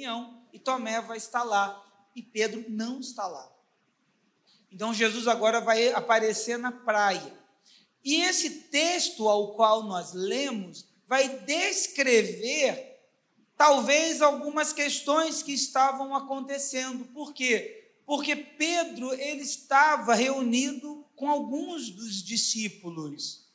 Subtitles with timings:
[0.00, 1.84] reunião e Tomé vai estar lá
[2.16, 3.50] e Pedro não está lá.
[4.72, 7.38] Então Jesus agora vai aparecer na praia.
[8.02, 12.98] E esse texto ao qual nós lemos vai descrever
[13.56, 17.04] talvez algumas questões que estavam acontecendo.
[17.06, 17.92] Por quê?
[18.06, 23.46] Porque Pedro ele estava reunido com alguns dos discípulos.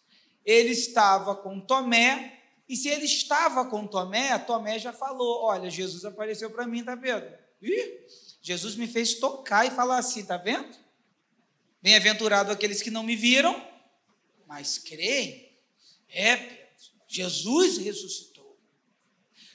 [0.45, 2.34] Ele estava com Tomé,
[2.67, 6.95] e se ele estava com Tomé, Tomé já falou: Olha, Jesus apareceu para mim, tá
[6.95, 7.31] vendo?
[7.61, 8.05] Ih,
[8.41, 10.75] Jesus me fez tocar e falar assim, tá vendo?
[11.81, 13.63] Bem-aventurado aqueles que não me viram,
[14.47, 15.51] mas creem.
[16.09, 16.65] É, Pedro,
[17.07, 18.57] Jesus ressuscitou.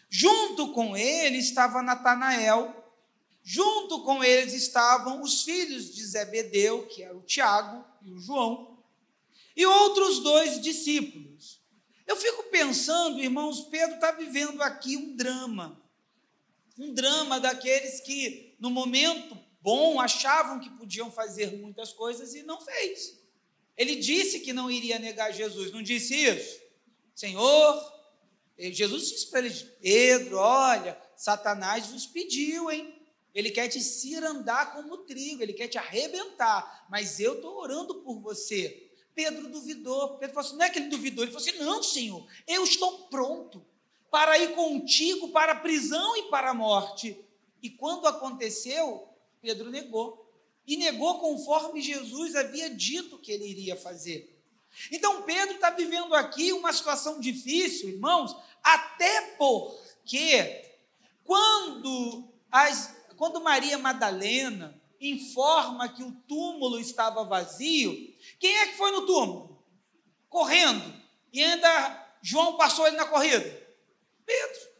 [0.08, 2.74] Junto com ele estava Natanael,
[3.42, 8.78] junto com eles estavam os filhos de Zebedeu, que era o Tiago e o João,
[9.56, 11.59] e outros dois discípulos.
[12.10, 15.80] Eu fico pensando, irmãos, Pedro está vivendo aqui um drama.
[16.76, 22.60] Um drama daqueles que, no momento bom, achavam que podiam fazer muitas coisas e não
[22.60, 23.16] fez.
[23.76, 26.60] Ele disse que não iria negar Jesus, não disse isso?
[27.14, 27.92] Senhor,
[28.58, 32.92] Jesus disse para eles: Pedro, olha, Satanás vos pediu, hein?
[33.32, 38.18] Ele quer te cirandar como trigo, ele quer te arrebentar, mas eu estou orando por
[38.18, 38.89] você.
[39.20, 40.16] Pedro duvidou.
[40.16, 43.06] Pedro falou assim: não é que ele duvidou, ele falou assim: não, Senhor, eu estou
[43.08, 43.62] pronto
[44.10, 47.22] para ir contigo para a prisão e para a morte.
[47.62, 49.06] E quando aconteceu,
[49.42, 50.26] Pedro negou.
[50.66, 54.34] E negou conforme Jesus havia dito que ele iria fazer.
[54.90, 60.64] Então Pedro está vivendo aqui uma situação difícil, irmãos, até porque
[61.24, 68.90] quando, as, quando Maria Madalena informa que o túmulo estava vazio, quem é que foi
[68.90, 69.64] no túmulo?
[70.28, 70.94] Correndo.
[71.32, 73.44] E ainda João passou ele na corrida.
[74.26, 74.70] Pedro.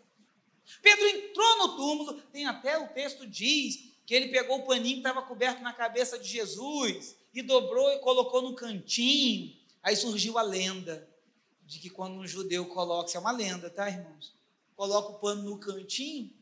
[0.83, 5.01] Pedro entrou no túmulo, tem até o texto diz que ele pegou o paninho que
[5.01, 9.57] estava coberto na cabeça de Jesus e dobrou e colocou no cantinho.
[9.83, 11.09] Aí surgiu a lenda
[11.65, 14.35] de que quando um judeu coloca, isso é uma lenda, tá, irmãos?
[14.75, 16.33] Coloca o pano no cantinho,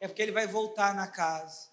[0.00, 1.71] é porque ele vai voltar na casa.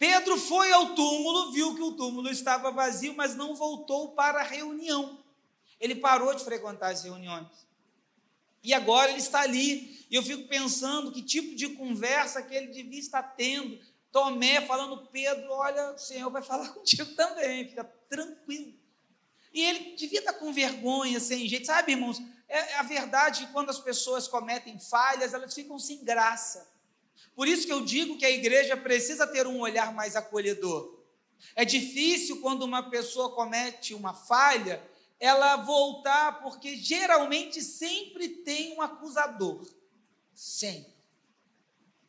[0.00, 4.42] Pedro foi ao túmulo, viu que o túmulo estava vazio, mas não voltou para a
[4.42, 5.22] reunião.
[5.78, 7.46] Ele parou de frequentar as reuniões.
[8.62, 10.06] E agora ele está ali.
[10.10, 13.78] E eu fico pensando que tipo de conversa que ele devia estar tendo.
[14.10, 18.72] Tomé falando, Pedro, olha, o Senhor vai falar contigo também, fica tranquilo.
[19.52, 21.66] E ele devia estar com vergonha, sem jeito.
[21.66, 26.02] Sabe, irmãos, é, é a verdade que quando as pessoas cometem falhas, elas ficam sem
[26.02, 26.66] graça.
[27.34, 30.98] Por isso que eu digo que a igreja precisa ter um olhar mais acolhedor.
[31.54, 34.82] É difícil quando uma pessoa comete uma falha
[35.20, 39.68] ela voltar, porque geralmente sempre tem um acusador.
[40.34, 40.94] Sempre.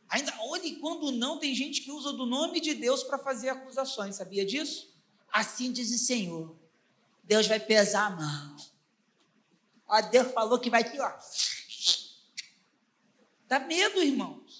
[0.07, 4.15] Ainda, olhe, quando não, tem gente que usa do nome de Deus para fazer acusações,
[4.15, 4.97] sabia disso?
[5.31, 6.55] Assim diz o Senhor.
[7.23, 8.57] Deus vai pesar a mão.
[9.87, 11.11] Ó, Deus falou que vai aqui, ó.
[13.47, 14.50] Dá medo, irmãos.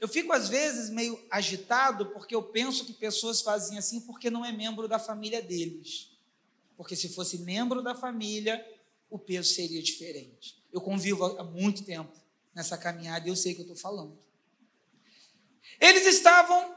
[0.00, 4.44] Eu fico às vezes meio agitado porque eu penso que pessoas fazem assim porque não
[4.44, 6.10] é membro da família deles
[6.80, 8.66] porque se fosse membro da família,
[9.10, 10.64] o peso seria diferente.
[10.72, 12.10] Eu convivo há muito tempo
[12.54, 14.18] nessa caminhada e eu sei que eu estou falando.
[15.78, 16.74] Eles estavam,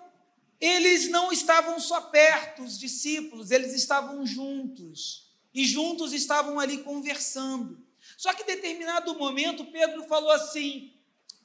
[0.60, 5.32] eles não estavam só perto, os discípulos, eles estavam juntos.
[5.54, 7.82] E juntos estavam ali conversando.
[8.18, 10.94] Só que em determinado momento, Pedro falou assim: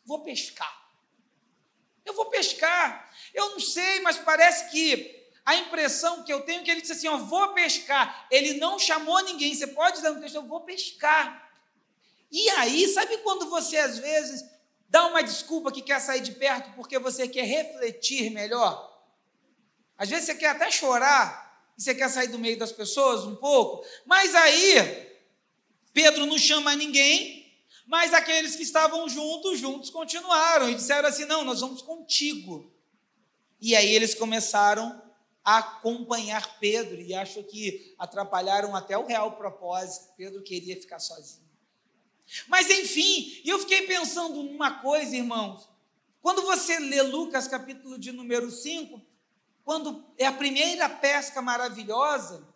[0.04, 0.77] Vou pescar.
[2.08, 3.10] Eu vou pescar.
[3.34, 6.94] Eu não sei, mas parece que a impressão que eu tenho é que ele disse
[6.94, 8.26] assim: ó, vou pescar.
[8.30, 9.54] Ele não chamou ninguém.
[9.54, 11.48] Você pode dizer no texto, eu vou pescar.
[12.30, 14.44] E aí, sabe quando você às vezes
[14.88, 18.86] dá uma desculpa que quer sair de perto porque você quer refletir melhor?
[19.96, 23.36] Às vezes você quer até chorar e você quer sair do meio das pessoas um
[23.36, 25.08] pouco, mas aí
[25.92, 27.37] Pedro não chama ninguém,
[27.88, 32.70] mas aqueles que estavam juntos, juntos continuaram e disseram assim: não, nós vamos contigo.
[33.58, 35.02] E aí eles começaram
[35.42, 40.12] acompanhar Pedro e acho que atrapalharam até o real propósito.
[40.18, 41.48] Pedro queria ficar sozinho.
[42.46, 45.66] Mas enfim, eu fiquei pensando numa coisa, irmãos.
[46.20, 49.00] Quando você lê Lucas capítulo de número 5,
[49.64, 52.46] quando é a primeira pesca maravilhosa,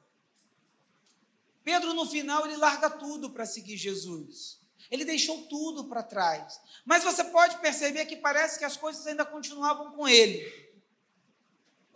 [1.65, 4.62] Pedro no final ele larga tudo para seguir Jesus.
[4.91, 6.61] Ele deixou tudo para trás.
[6.85, 10.63] Mas você pode perceber que parece que as coisas ainda continuavam com ele.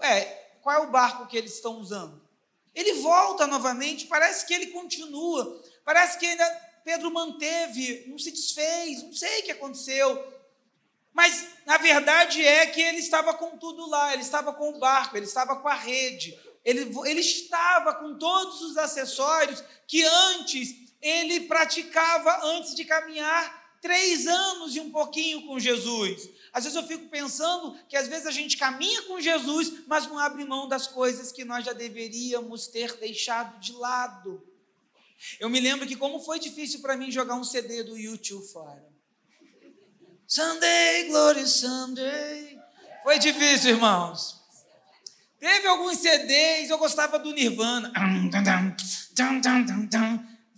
[0.00, 0.20] É,
[0.62, 2.20] qual é o barco que eles estão usando?
[2.74, 6.44] Ele volta novamente, parece que ele continua, parece que ainda
[6.84, 10.32] Pedro manteve, não se desfez, não sei o que aconteceu.
[11.12, 15.16] Mas na verdade é que ele estava com tudo lá, ele estava com o barco,
[15.16, 21.40] ele estava com a rede, ele, ele estava com todos os acessórios que antes ele
[21.42, 26.28] praticava antes de caminhar três anos e um pouquinho com Jesus.
[26.52, 30.18] Às vezes eu fico pensando que às vezes a gente caminha com Jesus, mas não
[30.18, 34.42] abre mão das coisas que nós já deveríamos ter deixado de lado.
[35.38, 38.84] Eu me lembro que como foi difícil para mim jogar um CD do YouTube fora.
[40.26, 42.58] Sunday, glory Sunday.
[43.04, 44.34] Foi difícil, irmãos.
[45.38, 47.92] Teve alguns CDs, eu gostava do Nirvana.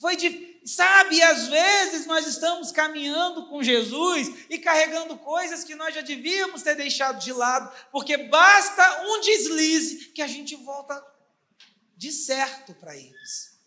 [0.01, 5.95] Foi difícil Sabe, às vezes nós estamos caminhando com Jesus e carregando coisas que nós
[5.95, 11.03] já devíamos ter deixado de lado, porque basta um deslize que a gente volta
[11.97, 13.59] de certo para eles.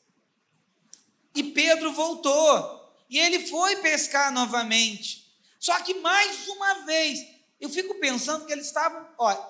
[1.34, 5.28] E Pedro voltou, e ele foi pescar novamente.
[5.60, 7.20] Só que mais uma vez,
[7.60, 9.44] eu fico pensando que eles estavam, olha,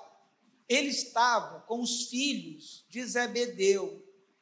[0.69, 4.01] ele estava com os filhos de Zebedeu,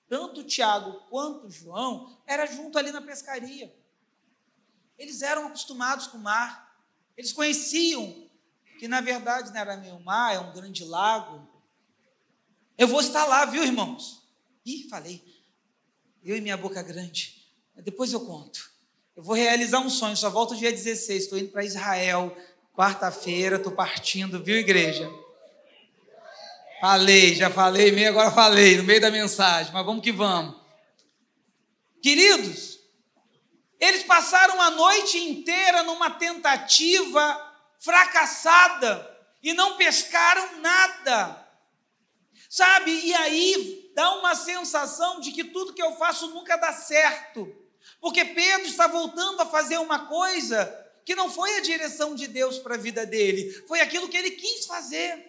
[0.10, 3.74] tanto Tiago quanto João, era junto ali na pescaria.
[4.98, 6.76] Eles eram acostumados com o mar.
[7.16, 8.28] Eles conheciam
[8.80, 11.48] que, na verdade, não era meio mar, é um grande lago.
[12.78, 14.28] Eu vou estar lá, viu, irmãos?
[14.66, 15.24] Ih, falei.
[16.24, 17.48] Eu e minha boca grande.
[17.78, 18.72] Depois eu conto.
[19.16, 21.24] Eu vou realizar um sonho, só volto dia 16.
[21.24, 22.36] Estou indo para Israel,
[22.74, 25.10] quarta-feira, estou partindo, viu, igreja?
[26.80, 30.56] Falei, já falei, meio agora falei, no meio da mensagem, mas vamos que vamos.
[32.02, 32.80] Queridos,
[33.80, 41.48] eles passaram a noite inteira numa tentativa fracassada e não pescaram nada.
[42.50, 42.92] Sabe?
[42.92, 47.54] E aí dá uma sensação de que tudo que eu faço nunca dá certo.
[48.00, 50.66] Porque Pedro está voltando a fazer uma coisa
[51.06, 54.32] que não foi a direção de Deus para a vida dele, foi aquilo que ele
[54.32, 55.29] quis fazer.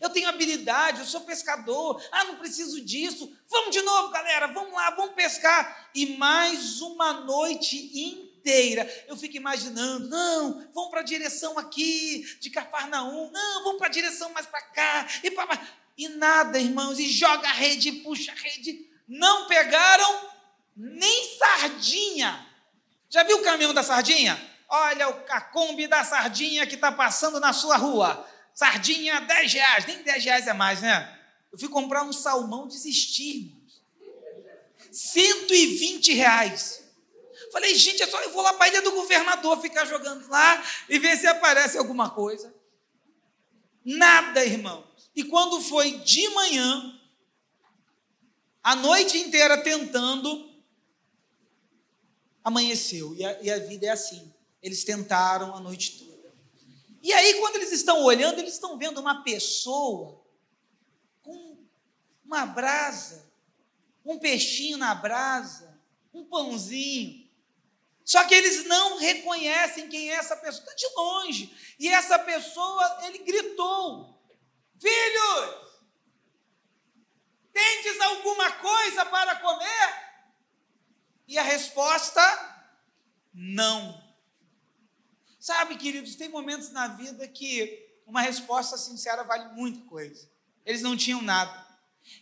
[0.00, 2.02] Eu tenho habilidade, eu sou pescador.
[2.12, 3.32] Ah, não preciso disso.
[3.48, 4.46] Vamos de novo, galera.
[4.48, 5.90] Vamos lá, vamos pescar.
[5.94, 12.50] E mais uma noite inteira eu fico imaginando: não, vamos para a direção aqui de
[12.50, 13.30] Cafarnaum.
[13.30, 15.06] Não, vamos para a direção mais para cá.
[15.22, 15.46] E, pra...
[15.96, 16.98] e nada, irmãos.
[16.98, 18.88] E joga a rede, puxa a rede.
[19.08, 20.28] Não pegaram
[20.76, 22.46] nem sardinha.
[23.10, 24.38] Já viu o caminhão da sardinha?
[24.68, 28.26] Olha a Kombi da sardinha que está passando na sua rua.
[28.58, 31.16] Sardinha, 10 reais, nem 10 reais é mais, né?
[31.52, 33.54] Eu fui comprar um salmão, desisti,
[34.90, 36.82] 120 reais.
[37.52, 40.60] Falei, gente, é só eu vou lá para a ilha do governador ficar jogando lá
[40.88, 42.52] e ver se aparece alguma coisa.
[43.84, 45.08] Nada, irmãos.
[45.14, 47.00] E quando foi de manhã,
[48.60, 50.52] a noite inteira tentando,
[52.42, 53.14] amanheceu.
[53.14, 54.34] E a, e a vida é assim.
[54.60, 56.07] Eles tentaram a noite toda.
[57.02, 60.24] E aí, quando eles estão olhando, eles estão vendo uma pessoa
[61.22, 61.58] com
[62.24, 63.30] uma brasa,
[64.04, 65.80] um peixinho na brasa,
[66.12, 67.28] um pãozinho.
[68.04, 71.74] Só que eles não reconhecem quem é essa pessoa, está de longe.
[71.78, 74.18] E essa pessoa, ele gritou:
[74.80, 75.82] Filhos,
[77.52, 80.08] tendes alguma coisa para comer?
[81.26, 82.22] E a resposta:
[83.34, 84.07] não.
[85.48, 90.28] Sabe, queridos, tem momentos na vida que uma resposta sincera vale muita coisa.
[90.62, 91.66] Eles não tinham nada.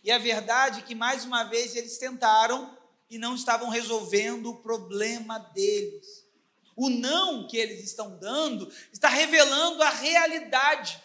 [0.01, 2.73] E a verdade é que, mais uma vez, eles tentaram
[3.09, 6.25] e não estavam resolvendo o problema deles.
[6.73, 11.03] O não que eles estão dando está revelando a realidade.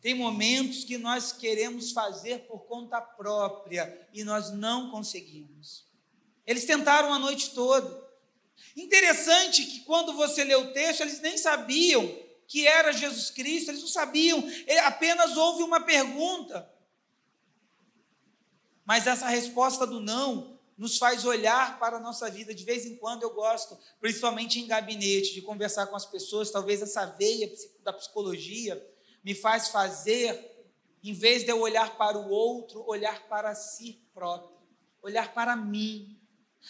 [0.00, 5.86] Tem momentos que nós queremos fazer por conta própria e nós não conseguimos.
[6.44, 8.01] Eles tentaram a noite toda,
[8.76, 12.06] Interessante que quando você lê o texto, eles nem sabiam
[12.46, 14.42] que era Jesus Cristo, eles não sabiam,
[14.84, 16.70] apenas houve uma pergunta.
[18.84, 22.54] Mas essa resposta do não nos faz olhar para a nossa vida.
[22.54, 26.50] De vez em quando eu gosto, principalmente em gabinete, de conversar com as pessoas.
[26.50, 27.50] Talvez essa veia
[27.82, 28.84] da psicologia
[29.22, 30.66] me faz fazer,
[31.02, 34.58] em vez de eu olhar para o outro, olhar para si próprio,
[35.00, 36.18] olhar para mim.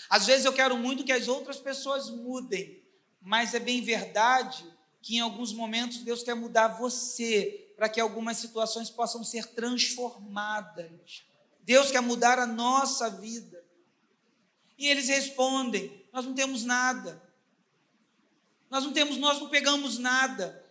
[0.08, 2.82] Às vezes eu quero muito que as outras pessoas mudem,
[3.20, 4.64] mas é bem verdade
[5.00, 11.24] que em alguns momentos Deus quer mudar você para que algumas situações possam ser transformadas.
[11.60, 13.62] Deus quer mudar a nossa vida.
[14.78, 17.22] E eles respondem: Nós não temos nada.
[18.70, 20.64] Nós não temos, nós não pegamos nada.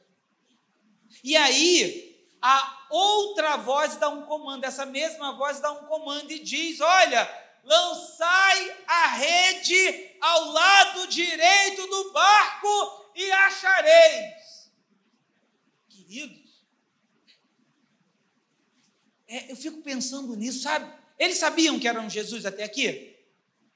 [1.24, 6.40] E aí, a outra voz dá um comando, essa mesma voz dá um comando e
[6.40, 7.26] diz: Olha,
[7.64, 14.72] lançai a rede ao lado direito do barco e achareis.
[15.90, 16.66] Queridos,
[19.28, 20.92] é, eu fico pensando nisso, sabe?
[21.18, 23.16] Eles sabiam que eram Jesus até aqui?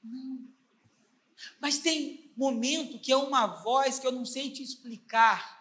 [0.02, 0.46] Não.
[1.60, 5.56] Mas tem momento que é uma voz que eu não sei te explicar.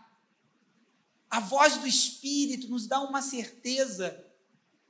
[1.30, 4.24] A voz do Espírito nos dá uma certeza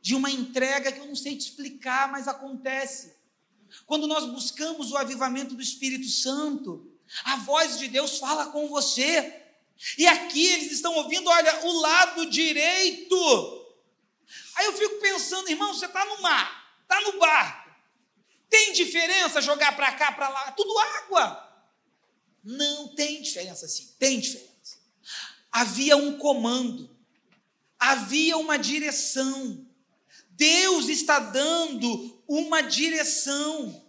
[0.01, 3.14] de uma entrega que eu não sei te explicar, mas acontece.
[3.85, 6.91] Quando nós buscamos o avivamento do Espírito Santo,
[7.23, 9.41] a voz de Deus fala com você.
[9.97, 13.65] E aqui eles estão ouvindo, olha, o lado direito.
[14.55, 17.69] Aí eu fico pensando, irmão, você está no mar, está no barco.
[18.49, 20.51] Tem diferença jogar para cá, para lá?
[20.51, 21.41] Tudo água.
[22.43, 24.77] Não tem diferença sim, tem diferença.
[25.51, 26.95] Havia um comando,
[27.79, 29.65] havia uma direção.
[30.35, 33.83] Deus está dando uma direção.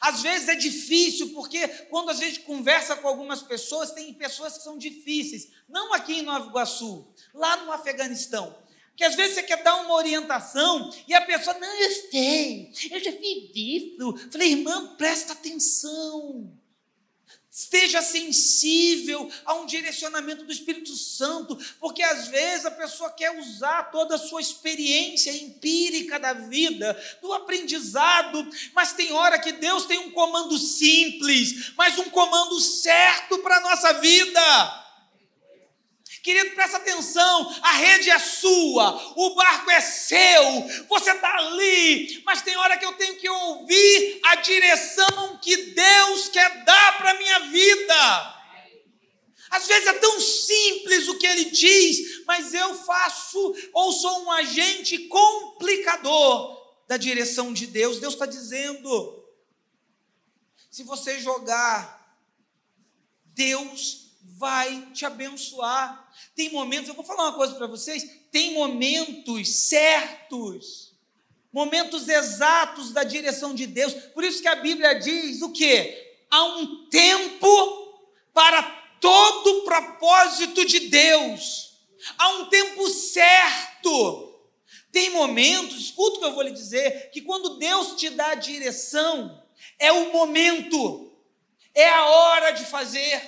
[0.00, 4.64] Às vezes é difícil, porque quando a gente conversa com algumas pessoas, tem pessoas que
[4.64, 8.56] são difíceis, não aqui em Nova Iguaçu, lá no Afeganistão.
[8.94, 13.02] Que às vezes você quer dar uma orientação e a pessoa, não, eu sei, eu
[13.02, 14.30] já fiz isso.
[14.30, 16.50] Falei, irmão, presta atenção.
[17.56, 23.84] Esteja sensível a um direcionamento do Espírito Santo, porque às vezes a pessoa quer usar
[23.84, 29.98] toda a sua experiência empírica da vida, do aprendizado, mas tem hora que Deus tem
[30.00, 34.86] um comando simples, mas um comando certo para a nossa vida.
[36.26, 42.42] Querido, presta atenção: a rede é sua, o barco é seu, você está ali, mas
[42.42, 47.14] tem hora que eu tenho que ouvir a direção que Deus quer dar para a
[47.14, 48.34] minha vida.
[49.50, 54.30] Às vezes é tão simples o que ele diz, mas eu faço ou sou um
[54.30, 56.56] agente complicador
[56.86, 57.98] da direção de Deus.
[57.98, 59.24] Deus está dizendo:
[60.70, 62.16] se você jogar,
[63.24, 66.12] Deus vai te abençoar.
[66.34, 70.94] Tem momentos, eu vou falar uma coisa para vocês, tem momentos certos,
[71.52, 73.94] momentos exatos da direção de Deus.
[74.14, 76.24] Por isso que a Bíblia diz o quê?
[76.30, 77.86] Há um tempo
[78.32, 78.62] para
[79.06, 81.76] todo o propósito de Deus.
[82.18, 84.34] Há um tempo certo.
[84.90, 88.34] Tem momentos, escuta o que eu vou lhe dizer, que quando Deus te dá a
[88.34, 89.40] direção,
[89.78, 91.12] é o momento,
[91.72, 93.22] é a hora de fazer.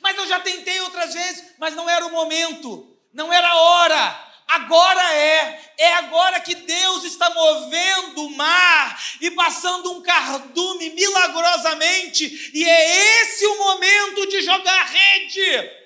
[0.00, 4.29] Mas eu já tentei outras vezes, mas não era o momento, não era a hora.
[4.50, 12.50] Agora é, é agora que Deus está movendo o mar e passando um cardume milagrosamente,
[12.52, 15.80] e é esse o momento de jogar rede.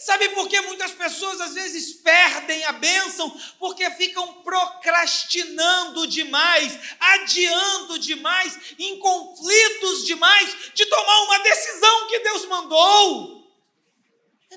[0.00, 3.34] Sabe por que muitas pessoas às vezes perdem a bênção?
[3.58, 12.46] Porque ficam procrastinando demais, adiando demais, em conflitos demais, de tomar uma decisão que Deus
[12.46, 13.35] mandou.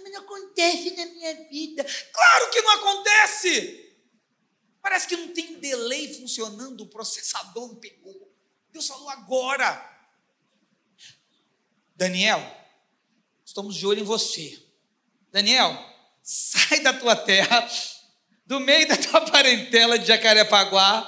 [0.02, 1.84] Mas não acontece na minha vida.
[1.84, 3.90] Claro que não acontece.
[4.82, 8.34] Parece que não tem delay funcionando, o processador não pegou.
[8.72, 9.86] Deus falou agora.
[11.96, 12.40] Daniel,
[13.46, 14.58] estamos de olho em você.
[15.32, 15.78] Daniel,
[16.24, 17.70] sai da tua terra,
[18.46, 21.08] do meio da tua parentela de Jacarepaguá,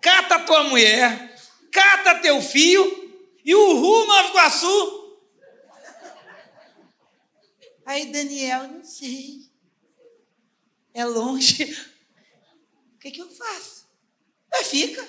[0.00, 1.36] cata tua mulher,
[1.70, 4.99] cata teu filho e o rumo Nova Iguaçu.
[7.90, 9.50] Aí Daniel, não sei,
[10.94, 11.64] é longe,
[12.94, 13.84] o que, que eu faço?
[14.52, 15.04] É, fica.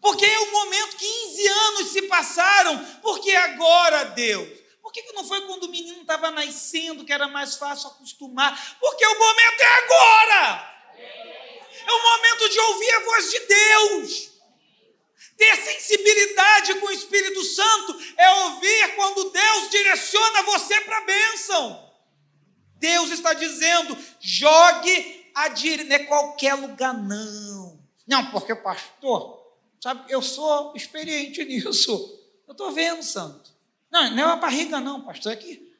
[0.00, 4.48] Porque é o momento, 15 anos se passaram, porque agora, Deus,
[4.80, 8.78] por que, que não foi quando o menino estava nascendo que era mais fácil acostumar?
[8.78, 10.84] Porque o momento é agora!
[11.84, 14.31] É o momento de ouvir a voz de Deus.
[15.42, 21.92] Ter sensibilidade com o Espírito Santo é ouvir quando Deus direciona você para a bênção.
[22.76, 27.76] Deus está dizendo: jogue a direita, não é qualquer lugar, não.
[28.06, 29.44] Não, porque, pastor,
[29.80, 32.20] sabe, eu sou experiente nisso.
[32.46, 33.50] Eu estou vendo, santo.
[33.90, 35.74] Não, não é uma barriga, não, pastor, é aqui.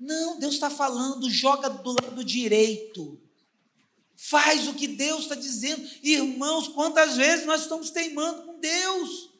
[0.00, 3.20] Não, Deus está falando, joga do lado direito.
[4.16, 5.88] Faz o que Deus está dizendo.
[6.02, 9.30] Irmãos, quantas vezes nós estamos teimando com Deus?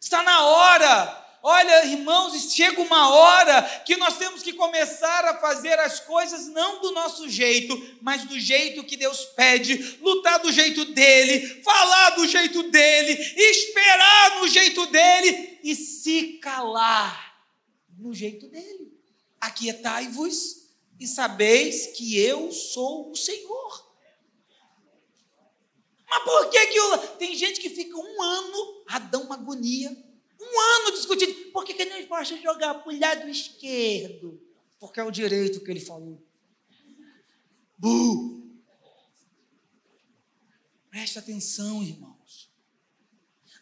[0.00, 1.28] Está na hora.
[1.42, 6.80] Olha, irmãos, chega uma hora que nós temos que começar a fazer as coisas não
[6.80, 12.26] do nosso jeito, mas do jeito que Deus pede, lutar do jeito dele, falar do
[12.26, 17.38] jeito dele, esperar no jeito dele e se calar
[17.96, 18.92] no jeito dele.
[19.40, 20.57] Aquietai-vos
[20.98, 23.88] e sabeis que eu sou o Senhor.
[26.08, 26.98] Mas por que que o...
[27.18, 29.90] tem gente que fica um ano a dar uma agonia?
[30.40, 31.52] Um ano discutindo.
[31.52, 34.40] Por que, que ele não gosta de jogar para o lado esquerdo?
[34.78, 36.22] Porque é o direito que ele falou.
[37.76, 38.38] Bu!
[40.90, 42.50] Preste atenção, irmãos.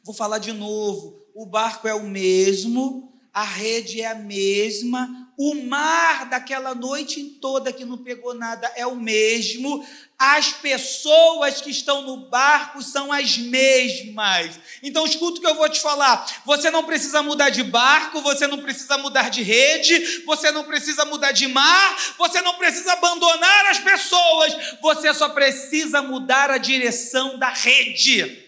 [0.05, 1.27] Vou falar de novo.
[1.35, 7.73] O barco é o mesmo, a rede é a mesma, o mar daquela noite toda
[7.73, 9.87] que não pegou nada é o mesmo,
[10.19, 14.59] as pessoas que estão no barco são as mesmas.
[14.83, 16.27] Então, escuta o que eu vou te falar.
[16.47, 21.05] Você não precisa mudar de barco, você não precisa mudar de rede, você não precisa
[21.05, 27.39] mudar de mar, você não precisa abandonar as pessoas, você só precisa mudar a direção
[27.39, 28.46] da rede.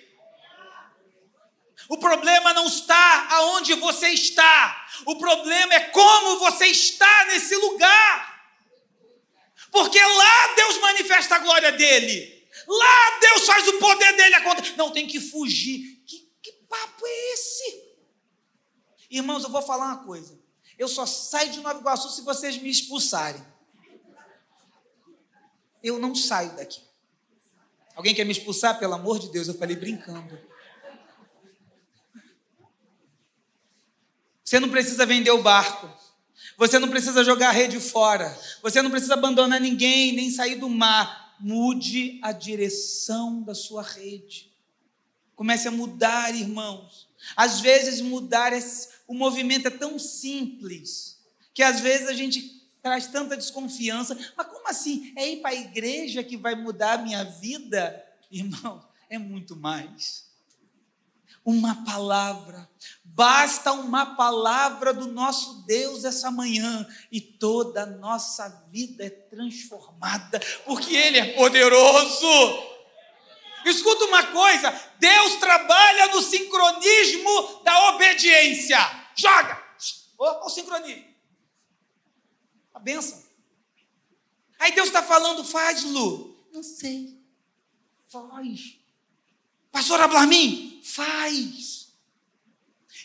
[1.88, 8.38] O problema não está aonde você está, o problema é como você está nesse lugar.
[9.70, 12.46] Porque lá Deus manifesta a glória dele.
[12.66, 14.76] Lá Deus faz o poder dele acontecer.
[14.76, 16.02] Não, tem que fugir.
[16.06, 17.88] Que, que papo é esse?
[19.10, 20.38] Irmãos, eu vou falar uma coisa.
[20.78, 23.44] Eu só saio de Nova Iguaçu se vocês me expulsarem.
[25.82, 26.80] Eu não saio daqui.
[27.94, 28.78] Alguém quer me expulsar?
[28.78, 30.38] Pelo amor de Deus, eu falei brincando.
[34.48, 35.90] Você não precisa vender o barco.
[36.56, 38.34] Você não precisa jogar a rede fora.
[38.62, 41.36] Você não precisa abandonar ninguém, nem sair do mar.
[41.38, 44.50] Mude a direção da sua rede.
[45.36, 47.06] Comece a mudar, irmãos.
[47.36, 48.60] Às vezes mudar é,
[49.06, 51.18] o movimento é tão simples
[51.52, 54.16] que às vezes a gente traz tanta desconfiança.
[54.34, 55.12] Mas como assim?
[55.14, 58.02] É ir para a igreja que vai mudar a minha vida?
[58.32, 60.27] Irmão, é muito mais
[61.48, 62.68] uma palavra.
[63.02, 70.38] Basta uma palavra do nosso Deus essa manhã e toda a nossa vida é transformada,
[70.66, 72.26] porque Ele é poderoso.
[73.64, 78.78] Escuta uma coisa: Deus trabalha no sincronismo da obediência.
[79.16, 79.66] Joga!
[80.18, 81.08] Olha o sincronismo.
[82.74, 83.26] A benção.
[84.58, 86.36] Aí Deus está falando, faz, Lu.
[86.52, 87.18] Não sei.
[88.06, 88.78] Faz.
[89.78, 91.94] Pastor Ablamin, faz.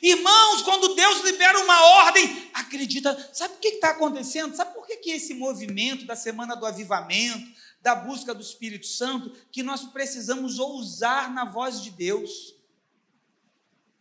[0.02, 3.30] Irmãos, quando Deus libera uma ordem, acredita.
[3.32, 4.56] Sabe o que está acontecendo?
[4.56, 7.48] Sabe por que, que esse movimento da semana do avivamento,
[7.80, 12.56] da busca do Espírito Santo, que nós precisamos ousar na voz de Deus?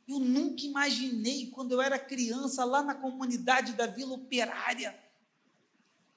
[0.09, 4.99] Eu nunca imaginei, quando eu era criança, lá na comunidade da Vila Operária,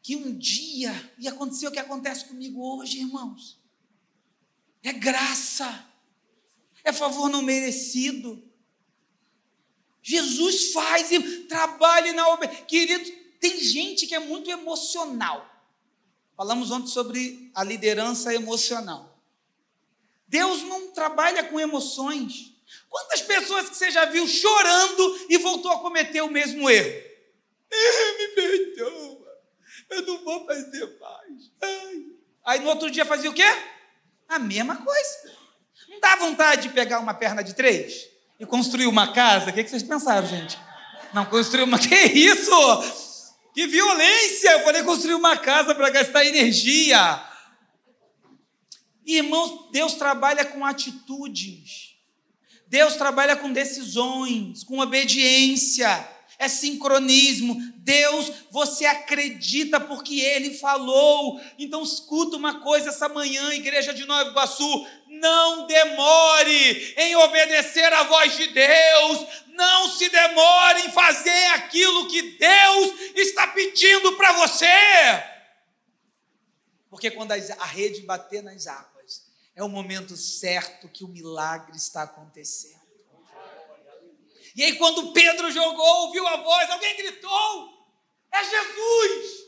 [0.01, 3.59] que um dia ia acontecer o que acontece comigo hoje, irmãos.
[4.81, 5.93] É graça
[6.85, 8.41] é favor não merecido.
[10.01, 12.47] Jesus faz e trabalha na obra.
[12.47, 15.51] Querido, tem gente que é muito emocional.
[16.37, 19.19] Falamos ontem sobre a liderança emocional.
[20.27, 22.53] Deus não trabalha com emoções.
[22.87, 27.03] Quantas pessoas que você já viu chorando e voltou a cometer o mesmo erro?
[28.17, 29.41] me perdoa,
[29.89, 31.51] eu não vou fazer mais.
[31.61, 32.05] Ai.
[32.45, 33.43] Aí no outro dia fazia o quê?
[34.27, 35.44] A mesma coisa.
[35.89, 38.07] Não dá vontade de pegar uma perna de três
[38.39, 39.49] e construir uma casa?
[39.49, 40.57] O que, vocês pensaram, gente?
[41.13, 41.79] Não, construir uma.
[41.79, 42.51] Que isso?
[43.53, 44.51] Que violência!
[44.51, 47.23] Eu falei construir uma casa para gastar energia.
[49.05, 51.95] Irmãos, Deus trabalha com atitudes.
[52.67, 57.61] Deus trabalha com decisões, com obediência é sincronismo.
[57.77, 61.39] Deus, você acredita porque Ele falou.
[61.57, 64.87] Então, escuta uma coisa essa manhã, igreja de Nova Iguaçu:
[65.25, 72.21] não demore em obedecer a voz de Deus, não se demore em fazer aquilo que
[72.37, 74.67] Deus está pedindo para você.
[76.91, 82.03] Porque quando a rede bater nas águas, é o momento certo que o milagre está
[82.03, 82.85] acontecendo.
[84.55, 87.89] E aí, quando Pedro jogou, ouviu a voz, alguém gritou:
[88.31, 89.45] É Jesus!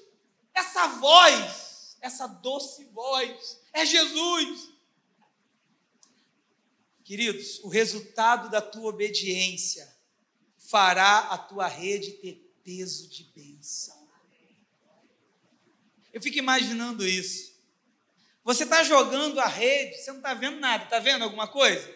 [0.53, 4.76] Essa voz, essa doce voz, é Jesus.
[7.08, 9.88] Queridos, o resultado da tua obediência
[10.58, 13.96] fará a tua rede ter peso de bênção.
[16.12, 17.56] Eu fico imaginando isso.
[18.43, 20.84] Você está jogando a rede, você não está vendo nada.
[20.84, 21.89] Está vendo alguma coisa?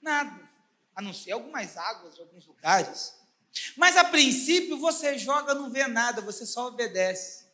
[0.00, 0.48] Nada
[0.94, 3.14] a não ser algumas águas de alguns lugares.
[3.76, 7.46] Mas a princípio você joga, não vê nada, você só obedece.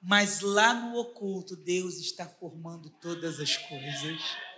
[0.00, 4.49] Mas lá no oculto, Deus está formando todas as coisas.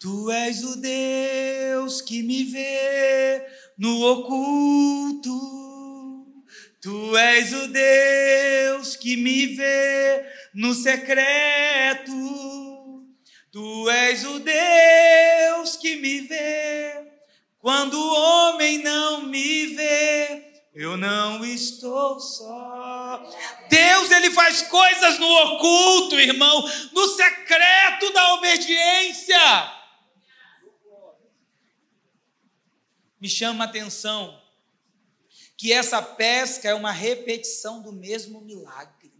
[0.00, 5.30] Tu és o Deus que me vê no oculto.
[6.80, 12.14] Tu és o Deus que me vê no secreto.
[13.52, 17.06] Tu és o Deus que me vê,
[17.58, 23.22] quando o homem não me vê, eu não estou só.
[23.68, 29.79] Deus, ele faz coisas no oculto, irmão, no secreto da obediência.
[33.20, 34.40] Me chama a atenção
[35.56, 39.12] que essa pesca é uma repetição do mesmo milagre.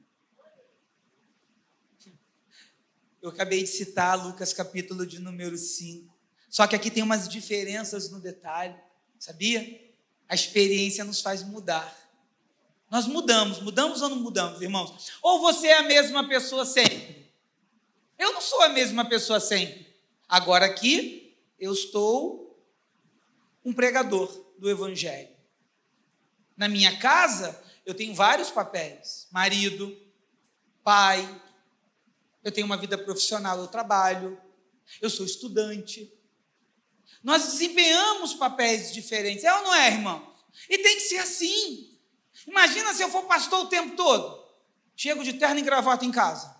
[3.20, 6.10] Eu acabei de citar Lucas capítulo de número 5.
[6.48, 8.74] Só que aqui tem umas diferenças no detalhe,
[9.18, 9.92] sabia?
[10.26, 11.94] A experiência nos faz mudar.
[12.90, 15.12] Nós mudamos, mudamos ou não mudamos, irmãos?
[15.20, 17.30] Ou você é a mesma pessoa sempre?
[18.18, 19.94] Eu não sou a mesma pessoa sempre.
[20.26, 22.49] Agora aqui, eu estou
[23.64, 25.35] um pregador do Evangelho.
[26.57, 29.96] Na minha casa, eu tenho vários papéis: marido,
[30.83, 31.42] pai,
[32.42, 34.40] eu tenho uma vida profissional, eu trabalho,
[35.01, 36.12] eu sou estudante,
[37.23, 40.35] nós desempenhamos papéis diferentes, é ou não é, irmão?
[40.68, 41.99] E tem que ser assim.
[42.46, 44.40] Imagina se eu for pastor o tempo todo.
[44.96, 46.55] Chego de terno e gravata em casa.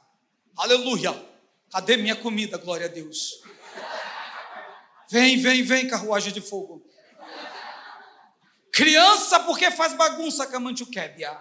[0.57, 1.29] Aleluia!
[1.71, 3.43] Cadê minha comida, glória a Deus?
[5.09, 6.87] Vem, vem, vem, carruagem de fogo.
[8.81, 11.37] Criança, porque faz bagunça, Camantiukébia.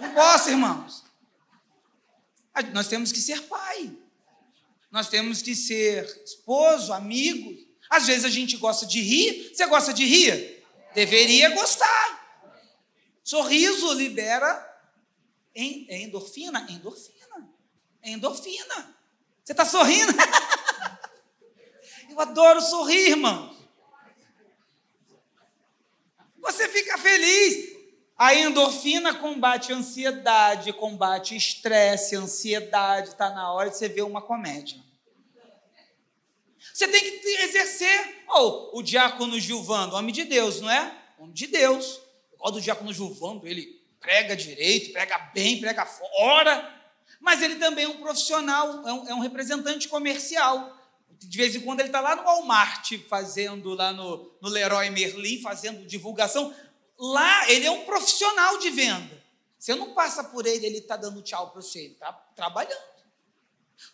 [0.00, 1.04] Não posso, irmãos.
[2.72, 3.96] Nós temos que ser pai.
[4.90, 7.56] Nós temos que ser esposo, amigo.
[7.88, 9.52] Às vezes a gente gosta de rir.
[9.54, 10.64] Você gosta de rir?
[10.92, 12.50] Deveria gostar.
[13.22, 14.66] Sorriso libera
[15.54, 17.48] endorfina, endorfina,
[18.02, 18.96] endorfina.
[19.44, 20.12] Você está sorrindo?
[22.10, 23.59] Eu adoro sorrir, irmão.
[26.40, 27.78] Você fica feliz.
[28.16, 33.08] A endorfina combate ansiedade, combate estresse, ansiedade.
[33.08, 34.78] Está na hora de você ver uma comédia.
[36.74, 38.24] Você tem que exercer.
[38.28, 40.94] Oh, o diácono Gilvando, homem de Deus, não é?
[41.18, 42.00] Homem de Deus.
[42.34, 46.74] Igual do diácono Gilvando, ele prega direito, prega bem, prega fora.
[47.20, 50.79] Mas ele também é um profissional, é um, é um representante comercial.
[51.20, 55.40] De vez em quando ele está lá no Walmart, fazendo lá no, no Leroy Merlin,
[55.40, 56.54] fazendo divulgação.
[56.98, 59.22] Lá ele é um profissional de venda.
[59.58, 62.90] Você não passa por ele, ele está dando tchau para você, ele está trabalhando.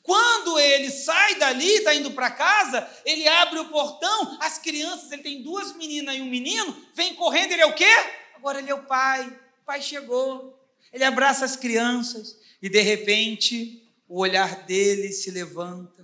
[0.02, 5.22] Quando ele sai dali, está indo para casa, ele abre o portão, as crianças, ele
[5.22, 7.92] tem duas meninas e um menino, vem correndo, ele é o quê?
[8.34, 10.56] Agora ele é o pai, o pai chegou,
[10.92, 15.95] ele abraça as crianças e de repente o olhar dele se levanta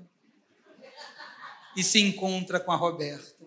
[1.76, 3.46] e se encontra com a Roberta.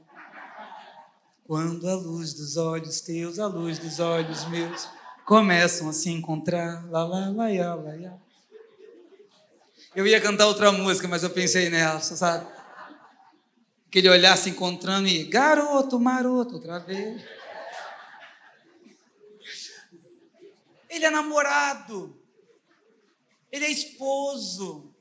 [1.47, 4.89] Quando a luz dos olhos teus, a luz dos olhos meus
[5.25, 8.19] começam a se encontrar, lá, lá, lá, lá, lá, lá.
[9.95, 12.45] Eu ia cantar outra música, mas eu pensei nessa, sabe?
[13.87, 17.23] Aquele olhar se encontrando e garoto, maroto, outra vez.
[20.89, 22.19] Ele é namorado.
[23.51, 24.94] Ele é esposo.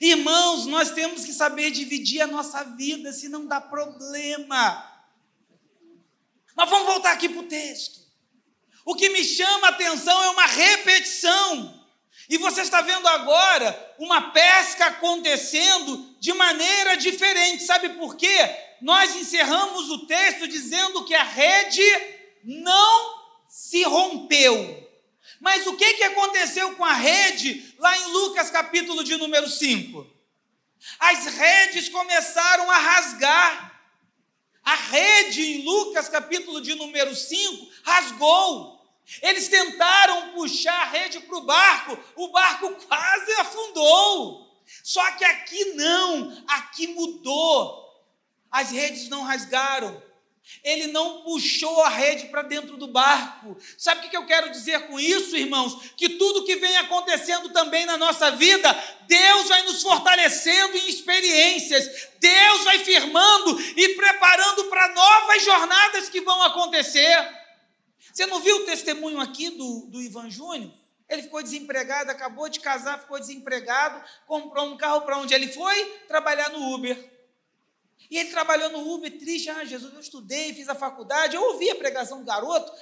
[0.00, 4.92] Irmãos, nós temos que saber dividir a nossa vida, senão dá problema.
[6.54, 8.00] Mas vamos voltar aqui para o texto.
[8.84, 11.82] O que me chama a atenção é uma repetição.
[12.28, 17.62] E você está vendo agora uma pesca acontecendo de maneira diferente.
[17.62, 18.38] Sabe por quê?
[18.80, 21.82] Nós encerramos o texto dizendo que a rede
[22.44, 24.81] não se rompeu.
[25.40, 30.06] Mas o que, que aconteceu com a rede lá em Lucas capítulo de número 5?
[30.98, 33.72] As redes começaram a rasgar.
[34.64, 38.80] A rede em Lucas capítulo de número 5 rasgou.
[39.20, 44.48] Eles tentaram puxar a rede para o barco, o barco quase afundou.
[44.82, 47.82] Só que aqui não, aqui mudou.
[48.50, 50.02] As redes não rasgaram.
[50.62, 53.56] Ele não puxou a rede para dentro do barco.
[53.78, 55.92] Sabe o que eu quero dizer com isso, irmãos?
[55.96, 58.72] Que tudo que vem acontecendo também na nossa vida,
[59.06, 66.20] Deus vai nos fortalecendo em experiências, Deus vai firmando e preparando para novas jornadas que
[66.20, 67.42] vão acontecer.
[68.12, 70.72] Você não viu o testemunho aqui do, do Ivan Júnior?
[71.08, 75.84] Ele ficou desempregado, acabou de casar, ficou desempregado, comprou um carro para onde ele foi?
[76.08, 77.12] Trabalhar no Uber.
[78.10, 81.70] E ele trabalhou no Uber, triste, ah, Jesus, eu estudei, fiz a faculdade, eu ouvi
[81.70, 82.72] a pregação do garoto.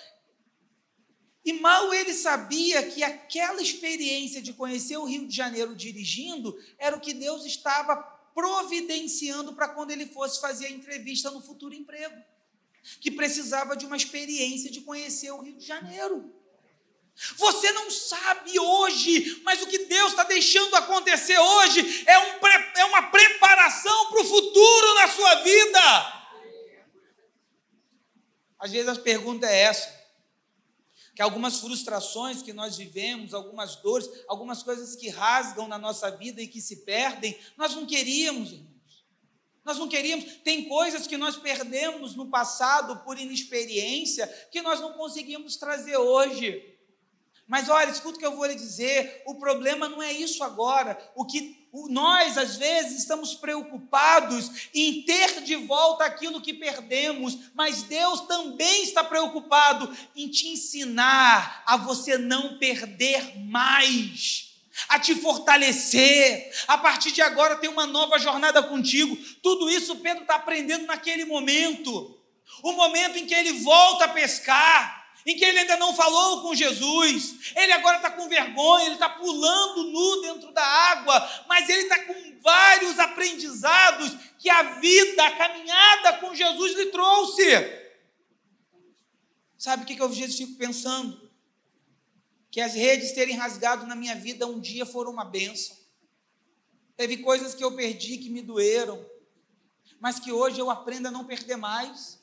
[1.44, 6.96] E mal ele sabia que aquela experiência de conhecer o Rio de Janeiro dirigindo era
[6.96, 7.96] o que Deus estava
[8.34, 12.22] providenciando para quando ele fosse fazer a entrevista no futuro emprego
[13.00, 16.32] que precisava de uma experiência de conhecer o Rio de Janeiro.
[17.36, 22.46] Você não sabe hoje, mas o que Deus está deixando acontecer hoje é, um,
[22.76, 26.20] é uma preparação para o futuro na sua vida.
[28.58, 30.00] Às vezes a pergunta é essa:
[31.14, 36.40] que algumas frustrações que nós vivemos, algumas dores, algumas coisas que rasgam na nossa vida
[36.40, 38.70] e que se perdem, nós não queríamos, irmãos.
[39.64, 40.24] Nós não queríamos.
[40.42, 46.78] Tem coisas que nós perdemos no passado por inexperiência que nós não conseguimos trazer hoje.
[47.50, 50.96] Mas olha, escuta o que eu vou lhe dizer: o problema não é isso agora.
[51.16, 57.82] O que nós, às vezes, estamos preocupados em ter de volta aquilo que perdemos, mas
[57.82, 64.48] Deus também está preocupado em te ensinar a você não perder mais
[64.88, 66.52] a te fortalecer.
[66.68, 69.16] A partir de agora tem uma nova jornada contigo.
[69.42, 72.16] Tudo isso Pedro está aprendendo naquele momento.
[72.62, 76.54] O momento em que ele volta a pescar em que ele ainda não falou com
[76.54, 81.82] Jesus, ele agora está com vergonha, ele está pulando nu dentro da água, mas ele
[81.82, 87.42] está com vários aprendizados que a vida, a caminhada com Jesus lhe trouxe.
[89.58, 91.30] Sabe o que, eu às vezes fico pensando?
[92.50, 95.76] Que as redes terem rasgado na minha vida um dia foram uma benção.
[96.96, 99.04] Teve coisas que eu perdi que me doeram,
[99.98, 102.19] mas que hoje eu aprendo a não perder mais.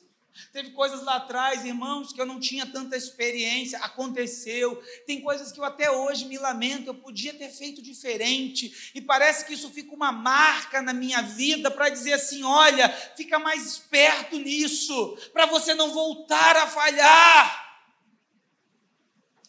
[0.52, 4.82] Teve coisas lá atrás, irmãos, que eu não tinha tanta experiência, aconteceu.
[5.06, 8.92] Tem coisas que eu até hoje me lamento, eu podia ter feito diferente.
[8.94, 13.38] E parece que isso fica uma marca na minha vida para dizer assim: olha, fica
[13.38, 17.66] mais esperto nisso, para você não voltar a falhar.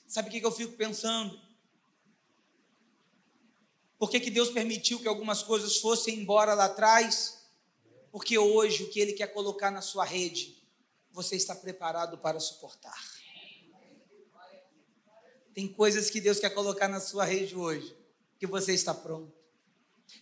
[0.08, 1.40] Sabe o que eu fico pensando?
[3.98, 7.48] Por que, que Deus permitiu que algumas coisas fossem embora lá atrás?
[8.12, 10.59] Porque hoje o que Ele quer colocar na sua rede
[11.22, 12.98] você está preparado para suportar.
[15.54, 17.94] Tem coisas que Deus quer colocar na sua rede hoje,
[18.40, 19.38] que você está pronto.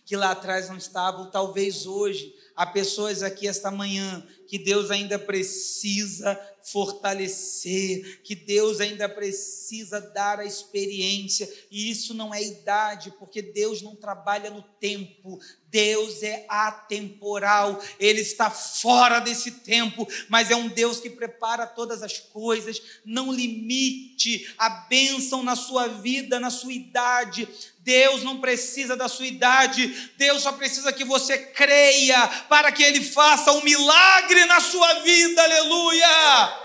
[0.04, 5.20] Que lá atrás não estavam, talvez hoje há pessoas aqui esta manhã que Deus ainda
[5.20, 6.34] precisa
[6.72, 13.82] fortalecer, que Deus ainda precisa dar a experiência, e isso não é idade, porque Deus
[13.82, 15.38] não trabalha no tempo,
[15.70, 22.02] Deus é atemporal, Ele está fora desse tempo, mas é um Deus que prepara todas
[22.02, 27.48] as coisas, não limite a bênção na sua vida, na sua idade.
[27.80, 33.02] Deus não precisa da sua idade, Deus só precisa que você creia para que Ele
[33.02, 36.57] faça um milagre na sua vida, aleluia.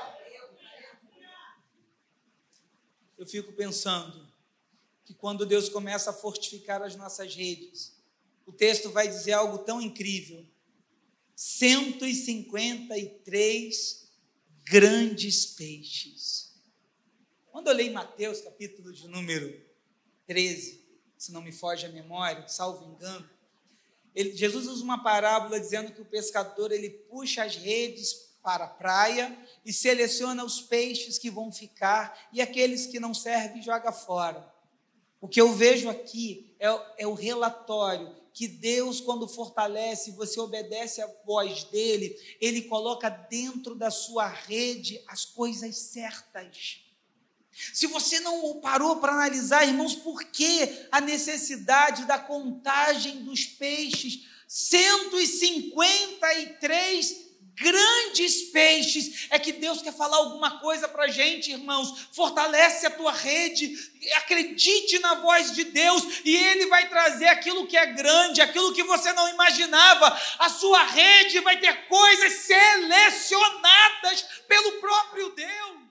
[3.23, 4.27] Eu fico pensando
[5.05, 7.97] que quando Deus começa a fortificar as nossas redes,
[8.45, 10.45] o texto vai dizer algo tão incrível.
[11.33, 14.11] 153
[14.65, 16.53] grandes peixes.
[17.49, 19.57] Quando eu leio Mateus, capítulo de número
[20.27, 20.85] 13,
[21.17, 23.29] se não me foge a memória, salvo engano,
[24.13, 28.69] ele, Jesus usa uma parábola dizendo que o pescador ele puxa as redes para a
[28.69, 34.51] praia e seleciona os peixes que vão ficar e aqueles que não servem joga fora.
[35.21, 41.01] O que eu vejo aqui é, é o relatório que Deus, quando fortalece, você obedece
[41.01, 46.79] à voz dele, ele coloca dentro da sua rede as coisas certas.
[47.73, 54.27] Se você não parou para analisar, irmãos, por que a necessidade da contagem dos peixes?
[54.47, 59.27] 153 grandes peixes.
[59.29, 62.07] É que Deus quer falar alguma coisa para a gente, irmãos.
[62.11, 63.75] Fortalece a tua rede,
[64.15, 68.83] acredite na voz de Deus e Ele vai trazer aquilo que é grande, aquilo que
[68.83, 70.19] você não imaginava.
[70.39, 75.82] A sua rede vai ter coisas selecionadas pelo próprio Deus.